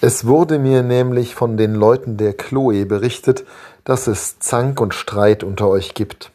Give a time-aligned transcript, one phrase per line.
[0.00, 3.44] Es wurde mir nämlich von den Leuten der Chloe berichtet,
[3.82, 6.30] dass es Zank und Streit unter euch gibt.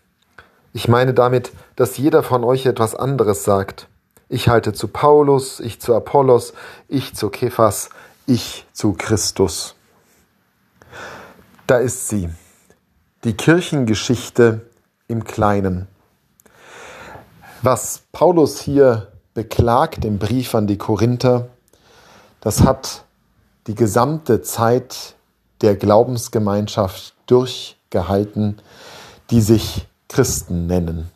[0.74, 3.88] Ich meine damit, dass jeder von euch etwas anderes sagt.
[4.28, 6.54] Ich halte zu Paulus, ich zu Apollos,
[6.89, 7.89] ich zu Kephas,
[8.26, 9.75] ich zu Christus.
[11.66, 12.30] Da ist sie,
[13.23, 14.61] die Kirchengeschichte
[15.07, 15.88] im Kleinen.
[17.61, 21.48] Was Paulus hier beklagt im Brief an die Korinther,
[22.41, 23.02] das hat
[23.68, 25.16] die gesamte Zeit
[25.62, 28.58] der Glaubensgemeinschaft durchgehalten,
[29.30, 31.09] die sich Christen nennen.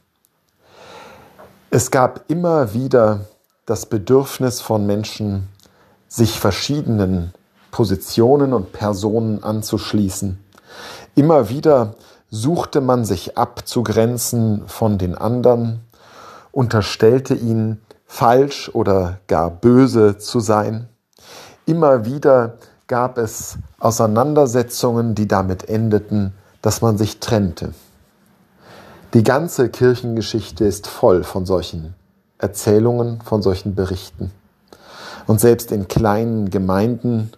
[1.69, 3.25] Es gab immer wieder
[3.65, 5.49] das Bedürfnis von Menschen,
[6.07, 7.33] sich verschiedenen
[7.71, 10.39] Positionen und Personen anzuschließen.
[11.15, 11.95] Immer wieder
[12.29, 15.81] suchte man sich abzugrenzen von den anderen,
[16.51, 20.87] unterstellte ihnen falsch oder gar böse zu sein.
[21.67, 22.53] Immer wieder
[22.87, 27.73] gab es Auseinandersetzungen, die damit endeten, dass man sich trennte.
[29.13, 31.93] Die ganze Kirchengeschichte ist voll von solchen
[32.37, 34.31] Erzählungen, von solchen Berichten.
[35.27, 37.31] Und selbst in kleinen Gemeinden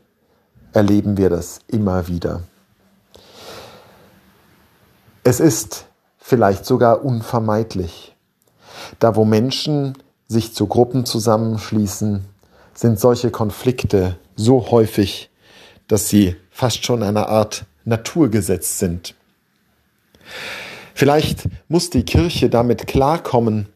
[0.73, 2.41] erleben wir das immer wieder.
[5.23, 5.87] Es ist
[6.19, 8.15] vielleicht sogar unvermeidlich.
[8.99, 12.25] Da wo Menschen sich zu Gruppen zusammenschließen,
[12.79, 15.29] sind solche Konflikte so häufig,
[15.89, 19.15] dass sie fast schon eine Art Naturgesetz sind.
[20.93, 23.67] Vielleicht muss die Kirche damit klarkommen,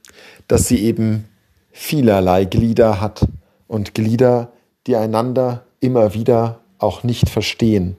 [0.47, 1.27] dass sie eben
[1.73, 3.27] vielerlei Glieder hat
[3.67, 4.53] und Glieder,
[4.87, 7.97] die einander immer wieder auch nicht verstehen,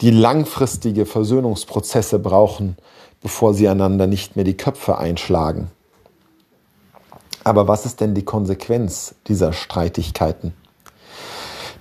[0.00, 2.76] die langfristige Versöhnungsprozesse brauchen,
[3.20, 5.70] bevor sie einander nicht mehr die Köpfe einschlagen.
[7.44, 10.54] Aber was ist denn die Konsequenz dieser Streitigkeiten?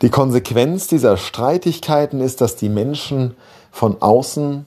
[0.01, 3.35] Die Konsequenz dieser Streitigkeiten ist, dass die Menschen
[3.71, 4.65] von außen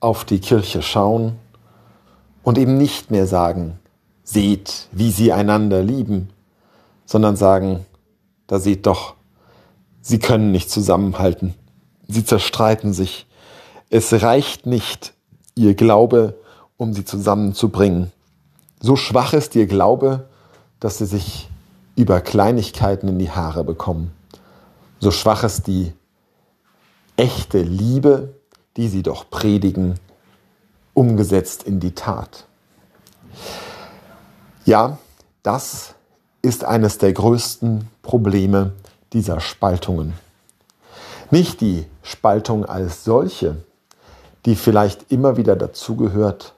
[0.00, 1.36] auf die Kirche schauen
[2.42, 3.78] und eben nicht mehr sagen,
[4.24, 6.30] seht, wie sie einander lieben,
[7.04, 7.84] sondern sagen,
[8.46, 9.14] da seht doch,
[10.00, 11.54] sie können nicht zusammenhalten,
[12.08, 13.26] sie zerstreiten sich,
[13.90, 15.12] es reicht nicht,
[15.54, 16.38] ihr Glaube,
[16.78, 18.12] um sie zusammenzubringen.
[18.80, 20.29] So schwach ist ihr Glaube,
[20.80, 21.48] dass sie sich
[21.96, 24.12] über Kleinigkeiten in die Haare bekommen.
[24.98, 25.92] So schwach ist die
[27.16, 28.34] echte Liebe,
[28.76, 30.00] die sie doch predigen,
[30.94, 32.46] umgesetzt in die Tat.
[34.64, 34.98] Ja,
[35.42, 35.94] das
[36.42, 38.72] ist eines der größten Probleme
[39.12, 40.14] dieser Spaltungen.
[41.30, 43.56] Nicht die Spaltung als solche,
[44.46, 46.54] die vielleicht immer wieder dazugehört,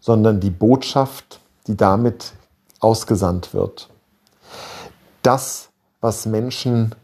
[0.00, 2.32] sondern die Botschaft, die damit
[2.80, 3.88] ausgesandt wird.
[5.22, 5.68] Das,
[6.00, 6.94] was Menschen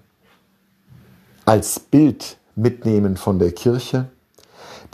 [1.45, 4.09] als Bild mitnehmen von der Kirche,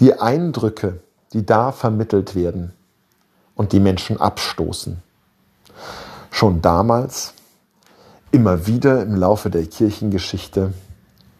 [0.00, 1.00] die Eindrücke,
[1.33, 2.72] die da vermittelt werden
[3.55, 5.03] und die Menschen abstoßen.
[6.31, 7.34] Schon damals,
[8.31, 10.72] immer wieder im Laufe der Kirchengeschichte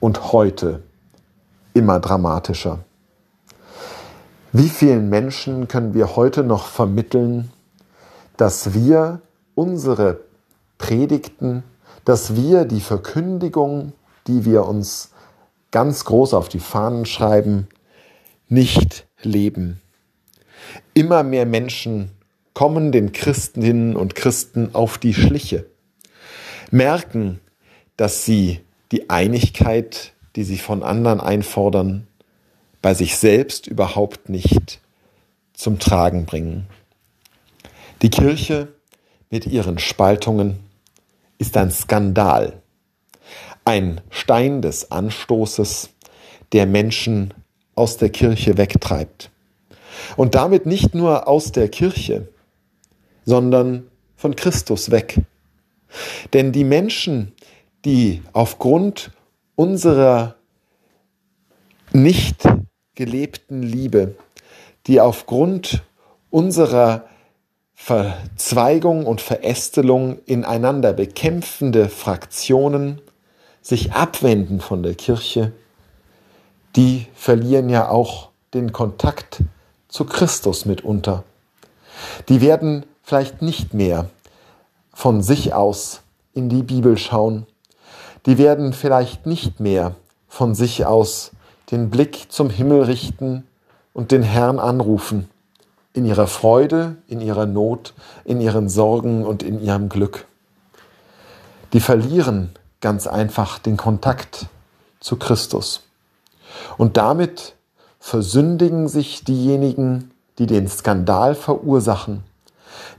[0.01, 0.83] und heute
[1.75, 2.81] immer dramatischer.
[4.53, 7.51] Wie vielen Menschen können wir heute noch vermitteln,
[8.37, 9.21] dass wir
[9.59, 10.21] unsere
[10.79, 11.65] Predigten,
[12.05, 13.93] dass wir die Verkündigung,
[14.29, 15.11] die wir uns
[15.73, 17.67] ganz groß auf die Fahnen schreiben,
[18.49, 19.81] nicht leben.
[20.95, 22.13] Immer mehr Menschen
[22.55, 25.67] kommen den Christinnen und Christen auf die Schliche,
[26.71, 27.41] merken,
[27.97, 28.61] dass sie
[28.93, 32.07] die Einigkeit, die sie von anderen einfordern,
[32.81, 34.81] bei sich selbst überhaupt nicht
[35.53, 36.69] zum Tragen bringen.
[38.03, 38.69] Die Kirche
[39.31, 40.59] mit ihren Spaltungen
[41.39, 42.63] ist ein Skandal,
[43.65, 45.91] ein Stein des Anstoßes,
[46.53, 47.35] der Menschen
[47.75, 49.31] aus der Kirche wegtreibt.
[50.17, 52.29] Und damit nicht nur aus der Kirche,
[53.25, 55.21] sondern von Christus weg.
[56.33, 57.33] Denn die Menschen,
[57.85, 59.11] die aufgrund
[59.55, 60.37] unserer
[61.93, 62.43] nicht
[62.95, 64.17] gelebten Liebe,
[64.87, 65.83] die aufgrund
[66.31, 67.09] unserer
[67.81, 73.01] Verzweigung und Verästelung ineinander bekämpfende Fraktionen
[73.63, 75.53] sich abwenden von der Kirche,
[76.77, 79.43] die verlieren ja auch den Kontakt
[79.87, 81.25] zu Christus mitunter.
[82.29, 84.11] Die werden vielleicht nicht mehr
[84.93, 86.03] von sich aus
[86.35, 87.47] in die Bibel schauen.
[88.27, 89.95] Die werden vielleicht nicht mehr
[90.29, 91.31] von sich aus
[91.71, 93.47] den Blick zum Himmel richten
[93.95, 95.31] und den Herrn anrufen,
[95.99, 97.93] in ihrer Freude, in ihrer Not,
[98.25, 100.27] in ihren Sorgen und in ihrem Glück.
[101.73, 102.51] Die verlieren
[102.81, 104.47] ganz einfach den Kontakt
[105.01, 105.83] zu Christus.
[106.77, 107.57] Und damit
[107.99, 112.23] versündigen sich diejenigen, die den Skandal verursachen,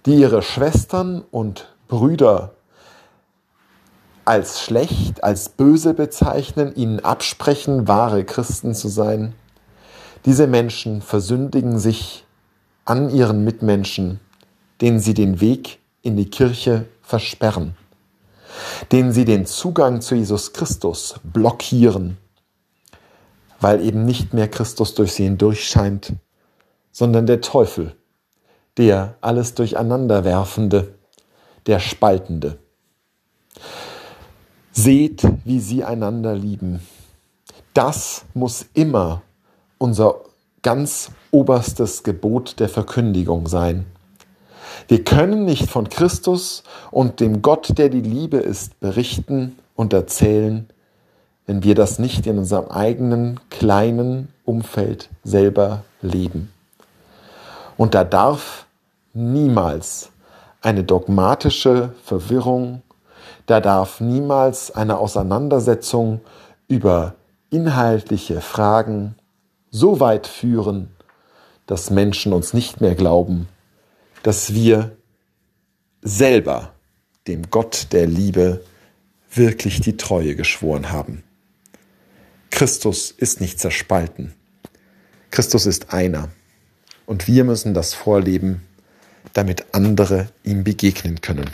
[0.05, 2.51] die ihre Schwestern und Brüder
[4.25, 9.35] als schlecht, als böse bezeichnen, ihnen absprechen, wahre Christen zu sein.
[10.25, 12.25] Diese Menschen versündigen sich
[12.85, 14.19] an ihren Mitmenschen,
[14.81, 17.75] denen sie den Weg in die Kirche versperren,
[18.91, 22.17] denen sie den Zugang zu Jesus Christus blockieren,
[23.59, 26.13] weil eben nicht mehr Christus durch sie hindurchscheint,
[26.91, 27.95] sondern der Teufel,
[28.77, 30.95] der alles durcheinanderwerfende,
[31.65, 32.57] der Spaltende.
[34.71, 36.79] Seht, wie sie einander lieben.
[37.73, 39.21] Das muss immer
[39.77, 40.21] unser
[40.61, 43.85] ganz oberstes Gebot der Verkündigung sein.
[44.87, 50.67] Wir können nicht von Christus und dem Gott, der die Liebe ist, berichten und erzählen,
[51.45, 56.51] wenn wir das nicht in unserem eigenen kleinen Umfeld selber leben.
[57.77, 58.65] Und da darf
[59.13, 60.09] niemals
[60.61, 62.81] eine dogmatische Verwirrung,
[63.45, 66.21] da darf niemals eine Auseinandersetzung
[66.67, 67.15] über
[67.49, 69.15] inhaltliche Fragen
[69.71, 70.89] so weit führen,
[71.69, 73.47] dass Menschen uns nicht mehr glauben,
[74.23, 74.97] dass wir
[76.01, 76.73] selber
[77.27, 78.65] dem Gott der Liebe
[79.31, 81.23] wirklich die Treue geschworen haben.
[82.49, 84.33] Christus ist nicht zerspalten.
[85.29, 86.29] Christus ist einer.
[87.05, 88.63] Und wir müssen das vorleben,
[89.33, 91.51] damit andere ihm begegnen können.